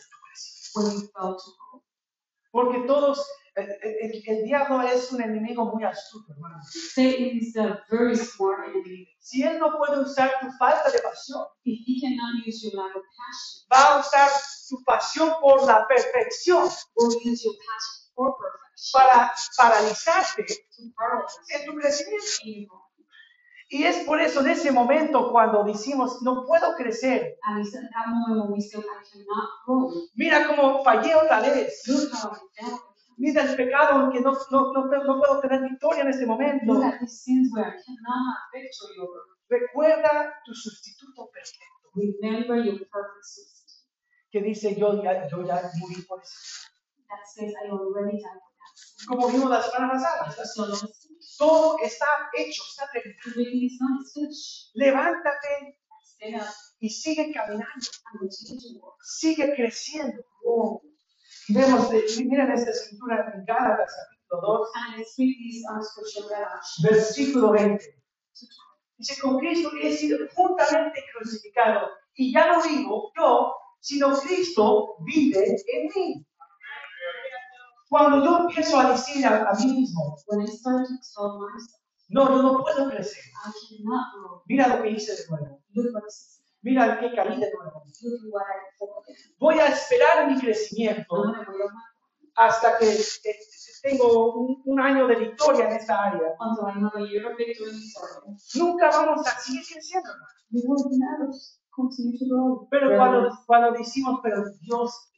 [0.75, 1.37] when you.
[2.53, 6.57] Porque todos, el, el- el diablo es un enemigo muy astuto, hermano.
[6.95, 9.09] Satan is a very smart enemy.
[9.19, 12.97] Si él no puede usar tu falta de pasión, If he cannot use your lack
[12.97, 14.31] of passion, va a usar
[14.69, 16.69] tu pasión por la perfección.
[16.97, 18.61] will use your passion for perfection.
[18.93, 20.83] Para paralizarte to
[21.49, 22.75] en tu crecimiento.
[23.73, 27.39] Y es por eso en ese momento cuando decimos, no puedo crecer,
[30.15, 31.83] mira cómo fallé otra vez,
[33.21, 33.53] Look how I failed.
[33.53, 36.75] mira el pecado en que no, no, no, no puedo tener victoria en este momento.
[36.75, 39.21] Look at these sins where I cannot have victory over.
[39.49, 43.87] Recuerda tu sustituto perfecto, Remember your perfect substitute.
[44.31, 46.35] que dice, yo ya, yo ya morí por eso.
[47.09, 49.09] That says, I already died for that.
[49.09, 50.35] Como vimos la semana pasada,
[51.39, 52.07] todo está
[52.37, 54.01] hecho, está terminado.
[54.75, 55.81] Levántate
[56.81, 57.87] y sigue caminando,
[59.03, 60.23] sigue creciendo.
[60.45, 60.83] Oh.
[61.53, 66.29] Vemos, eh, miren esta escritura en Gálatas capítulo 2, And let's read this uh, scripture
[66.29, 67.85] Galatians versículo 20.
[67.85, 68.01] 2:20.
[68.99, 75.45] Dice, con Cristo he sido juntamente crucificado y ya no vivo yo, sino Cristo vive
[75.45, 76.27] en mí.
[77.89, 80.17] Cuando yo empiezo a decir a, a mí mismo,
[82.11, 83.25] no, yo no puedo crecer.
[84.47, 85.61] Mira lo que hice de nuevo.
[86.63, 87.85] Mira qué caí de nuevo.
[88.03, 89.05] look at what I forgot.
[89.39, 91.17] Voy a esperar mi I'm crecimiento
[92.37, 93.39] hasta que eh,
[93.83, 96.21] tengo un, un año de victoria en esta área.
[96.41, 97.35] area.
[98.55, 100.11] Nunca vamos a seguir creciendo,
[102.29, 102.69] grow.
[102.71, 105.11] Pero cuando, cuando decimos, pero Dios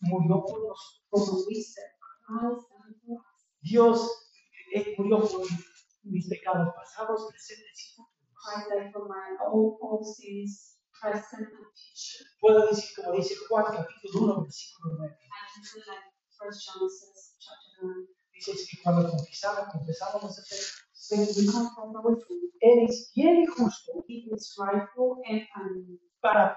[0.00, 1.46] murió por nosotros.
[3.60, 4.10] Dios
[4.74, 5.46] eh, murió por
[6.04, 8.32] mis pecados pasados, presentes y futuros.
[12.40, 15.14] Puedo decir, como dice Juan capítulo 1, versículo 9.
[15.14, 16.06] I can say like
[16.38, 21.72] First John says, chapter 9, dice que cuando confesamos, confesamos nuestros when pecados, we confess
[21.76, 23.92] our sin, Él es fiel y justo
[26.20, 26.56] para,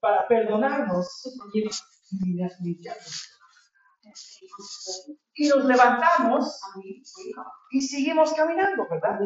[0.00, 1.08] para perdonarnos
[1.52, 2.78] y
[5.34, 6.60] Y nos levantamos
[7.70, 9.18] y seguimos caminando, ¿verdad?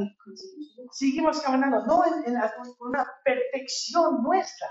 [0.93, 4.69] Seguimos caminando, no en, en la- una perfección nuestra,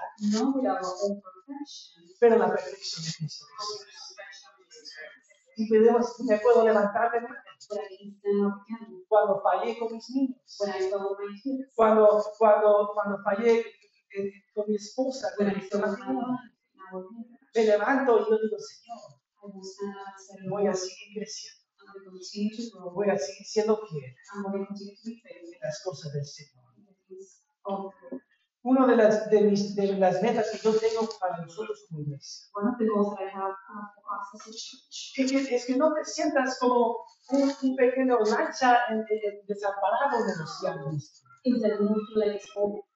[2.19, 3.45] pero la perfección de Cristo.
[5.57, 7.27] Y podemos- me puedo levantar de
[9.07, 10.37] cuando fallé con mis niños,
[11.75, 15.53] cuando, cuando, cuando fallé eh, con mi esposa, con mi.
[17.55, 18.99] Me levanto y yo digo, Señor,
[20.49, 21.65] Voy a seguir creciendo,
[22.93, 24.13] voy a seguir siendo fiel.
[25.61, 26.65] Las cosas del Señor.
[28.63, 32.47] Una de las, de, mis, de las metas que yo tengo para nosotros como iglesia.
[35.17, 36.97] Es que, es que no te sientas como
[37.29, 40.91] un, un pequeño lancha en- en- en desamparado en el océano.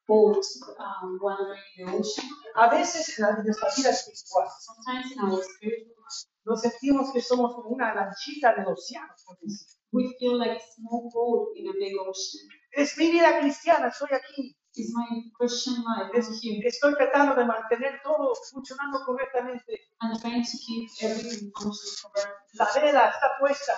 [0.10, 2.30] Is that we feel like it's all boat um, wandering in the ocean.
[2.56, 7.12] A veces en, la, en nuestra vida espiritual Sometimes in our spiritual life, nos sentimos
[7.14, 9.14] que somos como una lanchita del océano.
[9.26, 9.68] por decir.
[9.92, 12.48] we feel like a small boat in a big ocean.
[12.74, 14.56] Es mi vida cristiana, estoy aquí.
[14.76, 19.80] Is my Christian life Es- here estoy tratando de mantener todo funcionando correctamente.
[20.02, 22.58] and trying to keep everything functioning correctly.
[22.60, 23.74] La vela está puesta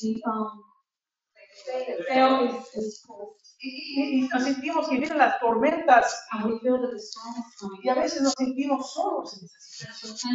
[0.00, 0.64] The um,
[2.08, 6.26] sail is, is full, y, nos sentimos que vienen las tormentas.
[7.82, 10.32] Y a veces nos sentimos solos en esa situación.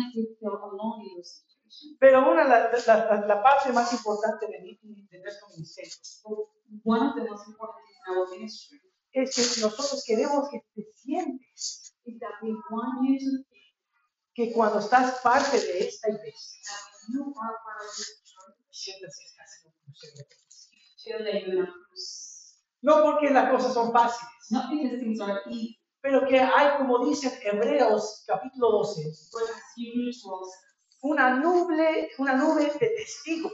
[1.99, 5.93] Pero una la, la- la- parte más importante de, mi- de nuestro ministerio
[6.23, 8.81] But one of the most important things in our ministry
[9.13, 11.95] es que nosotros queremos que te sientes
[14.35, 18.55] que cuando estás parte de esta iglesia, that when you are part of this church,
[18.71, 19.71] sientas que estás en
[21.59, 21.67] un
[22.83, 27.05] No porque las cosas son fáciles, Not because things are easy, pero que hay, como
[27.05, 30.63] dicen Hebreos capítulo 12, but as Hebrews 12
[31.03, 33.53] una nube, una nube de testigos.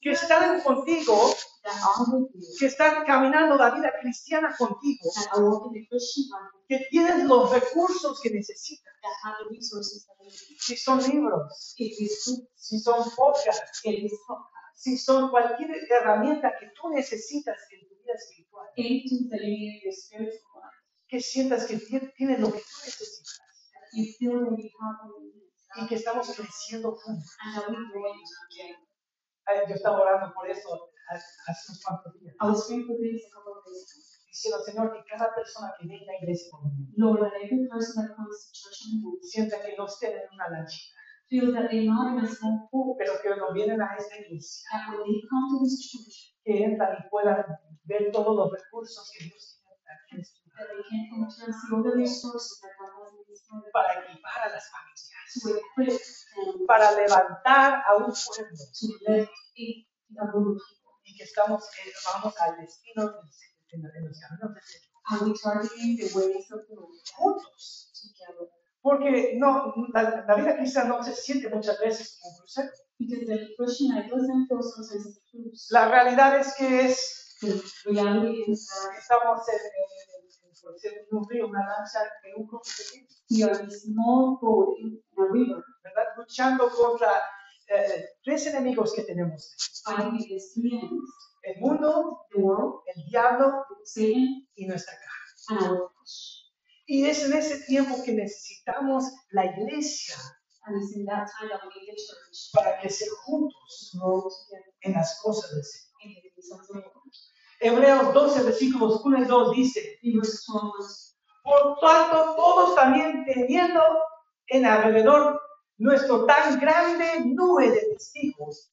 [0.00, 1.34] Que están contigo,
[2.58, 5.10] que están caminando la vida cristiana contigo,
[6.68, 8.44] que tienen los recursos que need.
[10.60, 13.82] Si son libros, si son podcasts,
[14.74, 18.66] si son cualquier herramienta que tú necesitas en vida espiritual,
[21.08, 23.38] que sientas que tie- tienes lo que tú necesitas.
[25.84, 27.30] Y que estamos creciendo juntos.
[29.46, 30.68] Ay, Yo estaba orando por eso
[31.48, 32.34] hace unos cuantos días,
[34.28, 36.92] diciendo, Señor, que cada persona que venga a iglesia conmigo
[39.22, 40.97] sienta que no estén en una lanchita,
[41.28, 41.70] feel that
[42.28, 45.78] small boat, pero que no vienen a esta iglesia, that when they come to this
[45.80, 47.44] church, que entran y puedan
[47.84, 49.58] ver todos los recursos que Dios
[50.08, 53.12] tiene este lugar that they can enter and see all the resources that God has
[53.12, 55.08] in this world para equipar a las familias,
[55.42, 56.00] to equip
[56.36, 58.64] and para levantar a un pueblo.
[58.74, 59.32] to lift
[60.18, 60.92] a group of people.
[61.04, 63.02] y que estamos, eh, vamos al destino
[63.70, 67.87] en los caminos del Señor, And we targeting the ways of the Lord juntos.
[68.88, 72.70] Porque no, la, la vida cristiana no se siente muchas veces como un crucero.
[75.70, 77.36] La realidad es que es,
[78.98, 83.06] estamos en, en- en- un río, una lancha, en un grupo pequeño,
[85.84, 86.04] ¿verdad?
[86.16, 87.10] Luchando contra
[87.68, 89.54] eh, tres enemigos que tenemos.
[91.42, 92.20] El mundo,
[92.94, 93.64] el diablo
[94.56, 95.68] y nuestra carne.
[96.90, 100.16] Y es en ese tiempo que necesitamos la iglesia
[100.68, 104.92] And it's in that time that we need the church para crecer juntos together en
[104.92, 105.88] las cosas del Señor.
[106.04, 106.92] in the things of the Lord.
[107.60, 113.82] Hebreos 12, versículos 1 y 2 dice, Hebrews 12 was por tanto todos también teniendo
[114.48, 115.40] en alrededor
[115.78, 118.70] nuestro tan grande nube de testigos,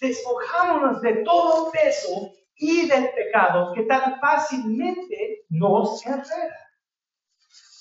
[0.00, 6.71] despojámonos de todo peso y del pecado que tan fácilmente nos enreda.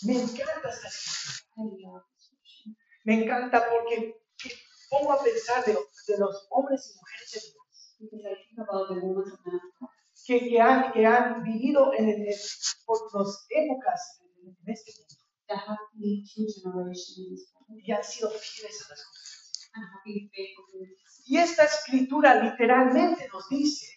[0.03, 0.89] Me encanta esta.
[1.55, 2.03] Hallelujah.
[3.05, 4.15] Me encanta porque
[4.89, 7.55] pongo a pensar de, de los hombres y mujeres de Dios
[10.25, 12.35] que, que, han, que han vivido en, el-
[12.85, 15.15] por las épocas en, este mundo
[17.83, 19.71] y han sido fieles a las cosas.
[21.25, 23.87] Y esta escritura literalmente nos dice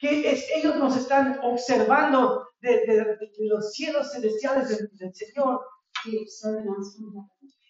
[0.00, 5.60] que es- ellos nos están observando de, de- de los cielos celestiales del, del Señor.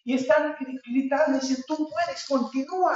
[0.04, 2.94] Y están gri- gritando dicen, tú puedes, continue.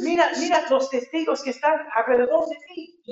[0.00, 3.02] Mira, mira los testigos que están alrededor de ti,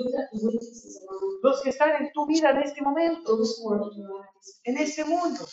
[1.43, 3.37] los que están en tu vida en este momento,
[4.63, 5.45] en este mundo.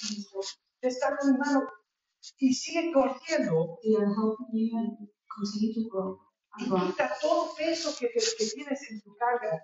[0.81, 1.69] Te están animando
[2.39, 3.79] y sigue corriendo
[6.59, 9.61] Y quita todo peso que, te- que tienes en tu carga,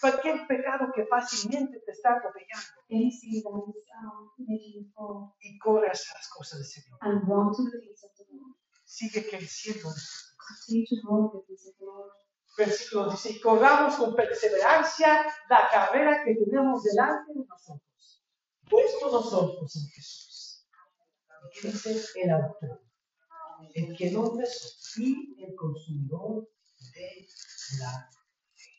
[0.00, 2.70] cualquier pecado que fácilmente te está atropellando
[5.40, 6.98] y corras a las cosas del Señor.
[8.84, 9.88] Sigue creciendo.
[12.56, 18.22] Versículo dice, y corramos con perseverancia la carrera que tenemos delante de nosotros,
[18.68, 20.66] puestos los ojos en Jesús.
[21.60, 22.81] ¿Qué dice el autor?
[23.74, 24.34] El que no
[24.96, 26.48] y el consumidor
[26.94, 27.26] de
[27.80, 28.10] la
[28.54, 28.70] fe.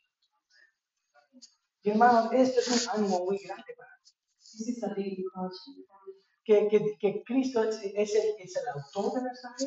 [1.84, 4.14] Y hermanos, este es un ánimo muy grande para me.
[6.46, 9.66] que, que, que Cristo es, es el, es el autor de nuestra fe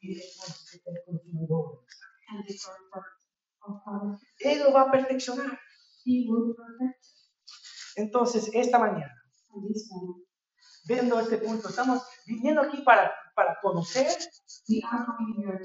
[0.00, 0.38] y es
[0.72, 2.88] el consumidor de nuestra fe.
[4.38, 5.58] Él lo va a perfeccionar.
[7.96, 9.14] Entonces, esta mañana.
[10.84, 14.06] Viendo este punto, estamos viniendo aquí para, para conocer
[14.68, 15.60] We are coming here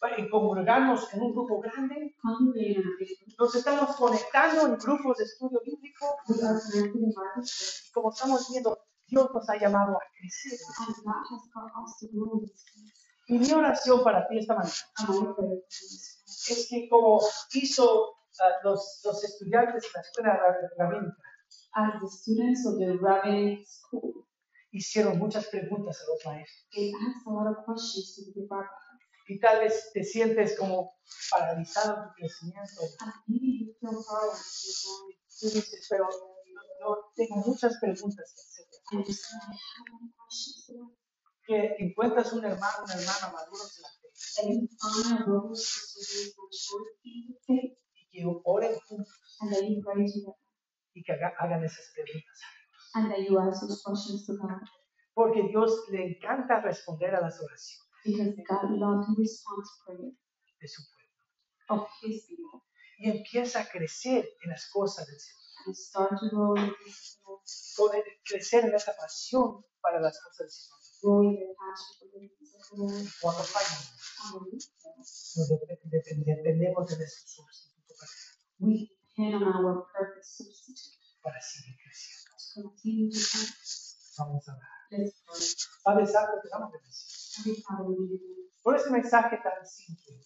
[0.00, 2.14] para- y congregarnos en un grupo grande.
[3.38, 6.16] Nos estamos conectando en grupos de estudio bíblico.
[6.28, 10.58] Y como estamos viendo, Dios nos ha llamado a crecer.
[12.00, 12.42] to.
[13.26, 14.72] Y mi oración para ti esta mañana
[15.70, 17.20] es que como
[17.52, 21.16] hizo ah, los, los estudiantes de la escuela rab- rabínica,
[21.74, 24.26] As the students of the rabbinic school,
[24.70, 26.68] hicieron muchas preguntas a los maestros.
[26.72, 28.66] they asked a lot of questions to the rabbi.
[29.28, 30.96] y tal vez te sientes como
[31.30, 32.82] paralizado en tu crecimiento.
[33.26, 33.74] Mind.
[35.40, 36.08] Tú dices, pero
[36.80, 38.34] yo tengo muchas preguntas
[38.90, 39.24] que ask.
[41.46, 43.88] Que encuentras un hermano, una hermana maduros en la
[47.46, 49.14] fe y que oren juntos
[50.94, 52.38] y que haga- hagan esas preguntas.
[52.94, 54.60] And that you ask those questions to God.
[55.14, 57.86] Porque Dios le encanta responder a las oraciones.
[58.04, 60.12] Because God loves to respond to prayer.
[60.60, 60.82] De su
[61.68, 61.82] pueblo.
[61.82, 62.62] Of His people.
[62.98, 65.38] Y empieza a crecer en las cosas del Señor.
[65.66, 66.72] and start to grow in
[67.76, 70.78] Poder crecer en esa pasión para las cosas del Señor.
[71.02, 73.92] growing their passion for the things of cuando fallamos,
[75.36, 75.48] nos
[76.42, 77.94] dependemos de nuestro sustituto
[78.60, 80.96] we depend on our perfect substitute.
[81.22, 82.18] para seguir creciendo.
[82.34, 82.47] to continue to grow.
[84.18, 84.52] Vamos a
[87.44, 90.20] we give you por ese mensaje tan simple.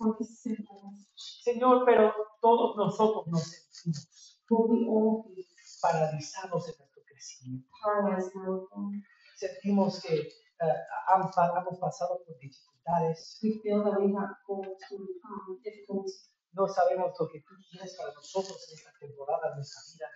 [1.44, 5.26] Señor, pero todos nosotros nos sentimos
[5.80, 7.68] paralizados en nuestro crecimiento.
[9.36, 10.76] Sentimos que eh,
[11.08, 13.38] han pa- hemos pasado por dificultades,
[14.48, 16.04] um,
[16.54, 20.08] no sabemos lo que tú quieres para nosotros en esta temporada de nuestra vida.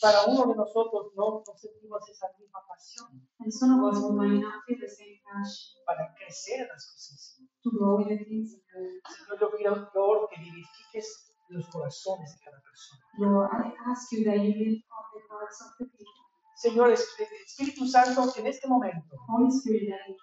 [0.00, 3.08] Para uno de nosotros no, no sentimos esa misma pasión
[3.40, 6.86] And some of us we might not feel the same passion para crecer en las
[6.90, 7.36] cosas.
[7.36, 7.50] Señor.
[7.62, 8.90] to grow in the things of God.
[9.16, 13.02] Señor, yo quiero oro que vivifiques los corazones de cada persona.
[13.18, 16.22] Lord, I ask you that you lift up the hearts of the people.
[16.56, 17.08] Señor, es-
[17.46, 20.16] Espíritu Santo, que en este momento Holy Spirit, that in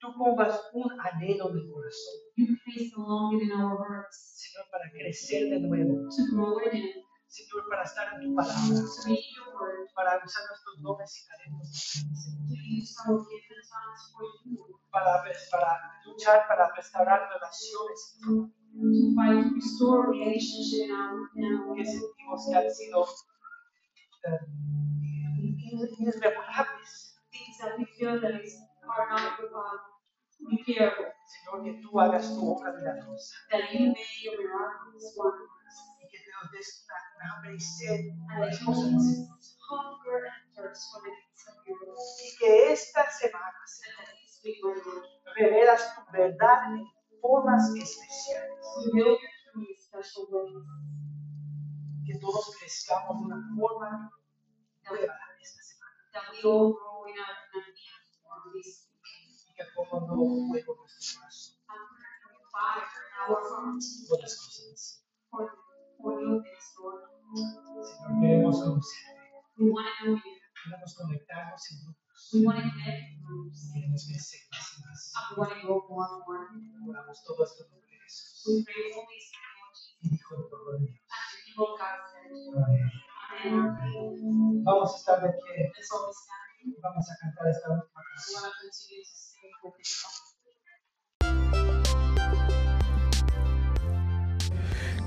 [0.00, 4.66] tú pongas un anhelo en el corazón, you place a longing in our hearts Señor,
[4.70, 6.96] para crecer de nuevo, to grow in it,
[7.30, 8.58] Señor, para estar en tu palabra,
[9.94, 11.68] para usar nuestros dones y talentos,
[14.90, 15.22] para,
[15.52, 15.70] para
[16.06, 18.18] luchar, para restaurar relaciones
[21.76, 23.06] que sentimos que han sido
[24.24, 24.46] eh,
[26.00, 27.16] irreparables.
[30.48, 31.12] uh.
[31.30, 33.36] Señor, que tú hagas tu obra milagrosa
[36.48, 36.86] Des
[37.16, 38.00] una hambre y sed
[38.34, 39.28] por and
[39.68, 40.20] hunger
[40.54, 41.54] thirst for the things of.
[42.24, 45.04] Y que esta semana, Señor, And that this week, my Lord,
[45.36, 46.86] revelas tu verdad en
[47.20, 48.66] formas especiales.
[52.06, 54.10] Que todos crezcamos de una forma
[54.88, 55.98] nueva esta semana.
[58.52, 58.88] This.
[59.48, 61.60] Y que ponga un nuevo fuego en nuestro
[63.26, 63.78] corazón
[64.08, 65.04] por las cosas
[67.82, 69.20] Señor, queremos conocerte.
[70.64, 71.78] Queremos conectarnos en.
[73.72, 75.12] Queremos crecer más y más.
[76.88, 78.64] Oramos todo esto en Jesús.
[80.78, 80.94] Dios.
[84.64, 85.72] Vamos a estar de pie.
[86.82, 88.42] Vamos a cantar esta última canción.